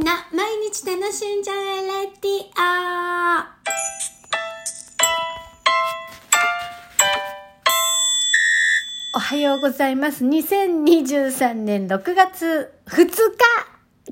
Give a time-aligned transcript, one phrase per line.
[0.00, 2.70] んな毎日楽しんじゃえレディオ
[9.12, 10.24] おはようございます。
[10.24, 13.12] 2023年6月2日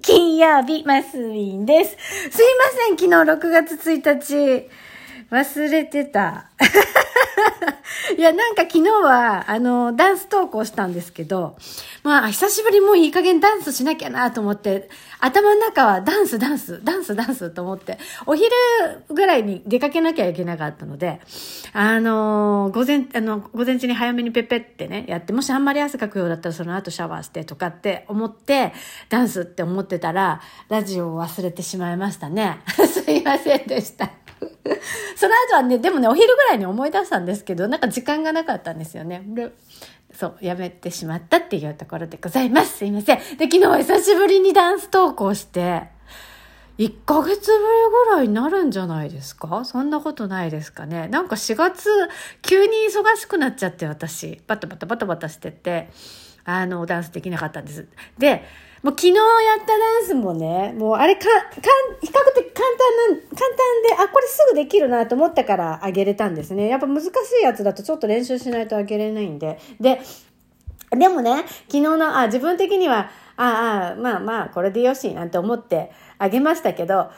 [0.03, 1.96] 金曜日、マスウィンです。
[2.30, 4.68] すいません、昨日6月1日
[5.30, 6.50] 忘れてた。
[8.19, 11.57] いや、なんか昨日は、あの、ダンス投稿したんですけど、
[12.03, 14.91] まあ、久しぶりもういい加減ダンスしなきゃなと思って、
[15.21, 18.51] 頭の中はダンス、ダンス、ダンス、ダンスと思って、お昼
[19.09, 21.20] ぐらいに出かけなきゃいけなかったので、
[21.73, 28.73] あの、午前、あの、午前中に早めにペペってね、やって、もしあんまり汗かくようだったらその後シャワーしてとかって思って、
[29.11, 32.62] ダンスって思ってたら、ラジオを忘れてしまいましたね。
[32.66, 34.11] すいませんでした。
[35.16, 39.23] その後はね、でもね、お昼ぐらいに思い出したんですけど、なんか時間がなかったんですよね。
[39.27, 39.51] で
[40.14, 42.78] そう、やめてしまったっていうところでございます。
[42.78, 43.19] すいません。
[43.37, 45.83] で、昨日久しぶりにダンス投稿して、
[46.78, 47.62] 1ヶ月ぶり
[48.11, 49.64] ぐらいになるんじゃないですか？
[49.64, 51.09] そんなことないですかね。
[51.09, 51.91] なんか4月、
[52.42, 55.89] 急に忙しくなっちゃって私、バタバタバタバタしてて、
[56.44, 57.86] あの、ダンスできなかったんです。
[58.16, 58.44] で、
[58.83, 59.20] もう昨日や
[59.56, 61.33] ったダンスもね、もうあれか、かん、
[62.00, 66.69] 比較的簡単な、簡単で、あ、こすぐできるなと思ったからあげれたんですね。
[66.69, 67.09] やっぱ難し
[67.41, 69.59] いやつだとちょっと練習しないとあげれないんで。
[69.81, 70.01] で、
[70.91, 77.11] でもね、昨日の、あ、自分的には、ああ、まあまあ、これでよし、なんて思ってあげましたけど、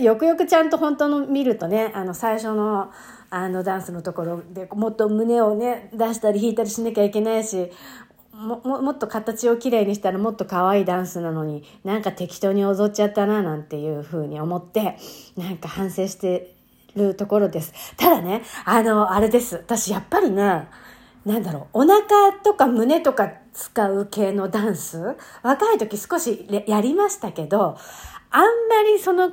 [0.00, 2.90] よくよくちゃんと本当の見るとね、あの、最初の、
[3.30, 7.70] あの、ダンスのところでもっと胸をね、出したり引いたりしなきゃいけないし、
[8.40, 14.96] もももっと形をきれいにしたらもっと可愛いダンスなのになんか適当に踊っちゃったななんていうふうに思って
[15.36, 16.54] なんか反省して
[16.96, 17.94] るところです。
[17.96, 19.56] ただねあのあれです。
[19.56, 20.68] 私やっぱりね
[21.26, 25.16] なんだろうお腹とか胸とか使う系のダンス？
[25.42, 27.76] 若い時少しやりましたけど
[28.30, 29.32] あんまりその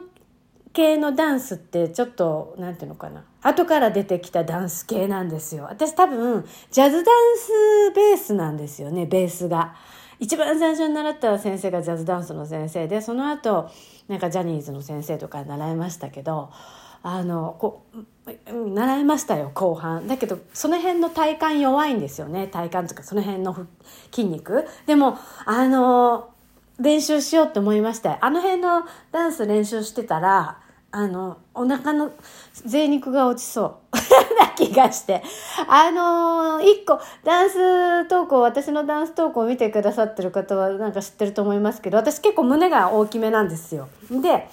[0.78, 3.23] 系のダンスってちょっと何ていうのかな。
[3.42, 5.64] 後から出てきたダンス系なんですよ。
[5.64, 9.73] 私多分ジャズダンスベースなんですよねベースが。
[10.20, 13.71] 一番最初に習った先生がジャズダンスの先生でその後
[14.08, 16.52] なんかジャニーズの先生とか習いましたけど
[17.02, 20.08] あのこう習いましたよ後半。
[20.08, 22.45] だけどその辺の体幹弱いんですよね。
[22.45, 23.66] 体幹とかその辺の
[24.11, 24.67] 筋肉。
[24.86, 26.30] でもあの
[26.80, 28.23] 練習しようって思いました。
[28.23, 30.60] あの辺のダンス練習してたら
[30.92, 32.11] あの、お腹の
[32.53, 33.95] 贅肉が落ちそう
[34.39, 35.21] な気がして。
[35.67, 43.89] あのー、一個、ダンス投稿、私のダンス投稿を見てくださってる方はなんか知ってると思いますけど、私結構胸が大きめなんですよ。
[44.09, 44.49] で、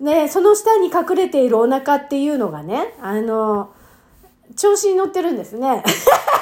[0.00, 5.84] ね、その下に隠れているお腹っていうのがね、あのー、調子に乗ってるんですね。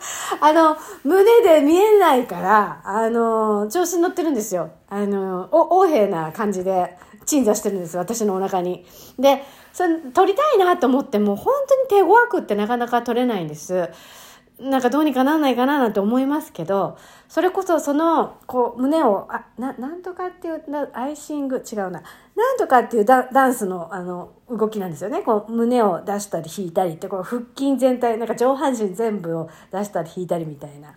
[0.40, 4.70] あの、胸で見えないから、あの、調子に乗ってるんですよ。
[4.88, 6.96] あの、お、横柄な感じで。
[7.28, 8.86] 鎮座してるんです私のお腹に。
[9.18, 9.42] で
[9.72, 13.90] それ撮りたいなと思っても本当に手強くってなかなか撮れないんです。
[14.60, 16.98] なんかどうにかなんないかななんて思いますけど
[17.28, 20.62] それこそそのこう胸をあななんとかっていう
[20.94, 22.02] アイシング違うな
[22.34, 30.94] なんとかっていうダダンスのあの動きなんですよねこう胸を出したり引いたりってこう腹筋全体なんか上半身全部を出したり引いたりみたいな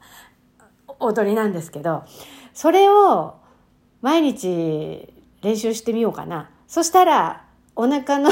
[0.99, 2.03] 踊りなんですけど
[2.53, 3.35] それを
[4.01, 6.49] 毎日練習してみようかな。
[6.67, 7.45] そしたら、
[7.75, 8.29] お腹の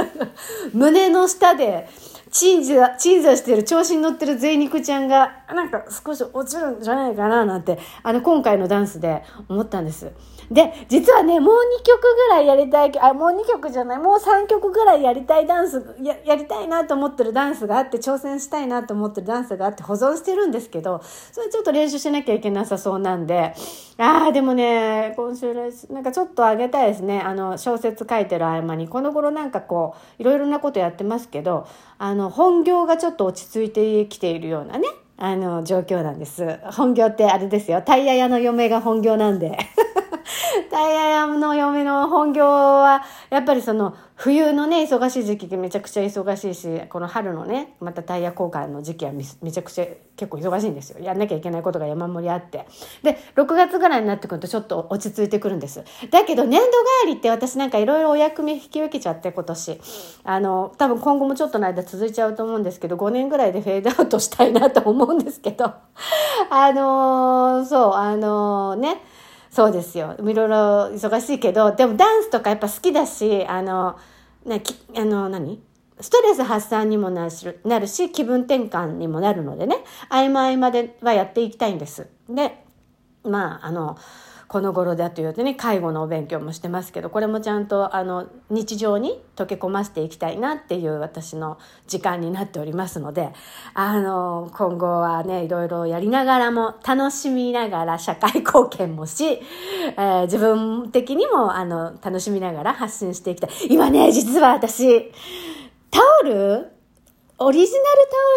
[0.72, 1.88] 胸の下で、
[2.30, 10.12] 鎮座、鎮座してる、調子に乗ってる贅肉ちゃんが、なんか少し落ちるんじゃないかな、なんて、あの、今回のダンスで思ったんです。
[10.50, 23.54] で、実はね、もう2曲ぐらいやりたい、あ、もう2曲じゃない、もう3曲ぐらいやりたいダンス、や、やりたいなと思ってるダンスがあって、挑戦したいなと思ってるダンスがあって保存してるんですけど、それちょっと練習しなきゃいけなさそうなんで、
[23.98, 25.54] ああ、でもね、今週
[25.90, 27.20] なんかちょっとあげたいですね。
[27.20, 31.68] あの、小説書いてる合間に、この頃なんかこう、いろいろなことやってますけど、
[31.98, 34.86] あの、の本業がちょっと落ち着いてきているようなね、
[35.16, 36.58] あの、状況なんです。
[36.72, 37.82] 本業ってあれですよ。
[37.82, 39.58] タイヤ屋の嫁が本業なんで。
[40.70, 51.00] タイヤ屋の嫁の本業は、やっぱりその、冬のね、忙しい時期ってめちゃくちゃ忙しいし、この春のね、またタイヤ交換の時期はめちゃくちゃ結構忙しいんですよ。
[51.00, 52.66] やんなきゃいけないことが山盛りあって。
[53.02, 55.82] で、6月ぐらいになってくるとちょっと落ち着いてくるんです。
[56.10, 56.66] だけど年度
[57.06, 59.80] 帰りって私なんかいろいろお役目引き受けちゃって今年。
[60.24, 65.64] あの、多分今後もちょっとの間続いちゃうと思うんですけど、5年ぐらいでフェードアウトしたいなと思うんですけど。
[66.50, 69.00] あのー、そう、あのー、ね、
[69.50, 70.16] そうですよ。
[70.18, 70.46] いろいろ
[70.92, 73.98] 忙しいけど、でもダンスとかやっぱ好きだし、あの、
[74.44, 75.60] ね、きあの、何？
[76.00, 79.76] ストレス発散にもなる、なるし気分転換にもなるのでね、
[80.08, 82.08] 合間合間ではやっていきたいんです。
[82.28, 82.64] で、
[83.22, 83.98] まあ、あの、
[84.50, 91.56] この頃だというとね、介護のお勉強もしてますけど、これもちゃんと、あの、日常に溶け込ませていきたいなっていう私の
[91.86, 93.32] 時間になっておりますので、
[93.74, 103.50] あの、今後はね、いろいろやりながらも、楽しみながら社会貢献もし、えー、自分的にも、あの、楽しみながら発信していきたい。
[103.70, 105.12] 今ね、実は私、
[105.92, 106.72] タオル
[107.38, 107.86] オリジナル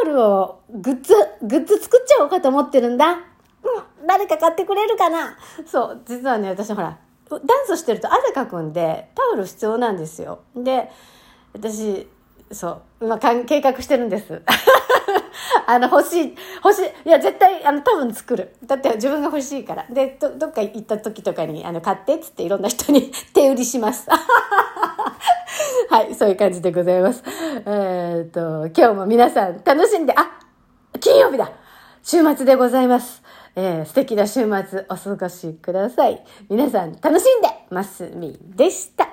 [0.06, 3.33] タオルをグッズ、グッズ作っちゃおうかと思ってるんだ。
[4.06, 5.38] 誰か買ってくれるかな？
[5.66, 6.98] そう、実はね、私ほら、
[7.30, 10.40] ダンスしてると汗かくんで、タオル必要なんですよ。
[10.56, 10.90] で、
[11.54, 12.08] 私、
[12.52, 14.42] そう、まあ、計画してるんです。
[15.66, 18.56] あの、欲しい、欲しい、いや、絶対、あの、多分作る。
[18.66, 19.86] だって自分が欲しいから。
[19.90, 24.08] で、ど、どっか行った時とかに、あの、買ってっつっていろんな人に 手売りします。
[25.90, 27.24] はい、そういう感じでございます。
[27.66, 30.40] えっ、と、今日も皆さん楽しんで、あ
[31.00, 31.52] 金曜日だ
[32.02, 33.24] 週末でございます。
[33.56, 36.24] えー、素敵な週末お過ごしください。
[36.50, 39.13] 皆さん楽しんでますみでした。